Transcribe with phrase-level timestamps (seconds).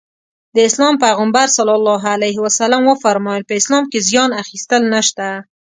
[0.55, 1.57] د اسلام پيغمبر ص
[2.89, 5.27] وفرمايل په اسلام کې زيان اخيستل نشته.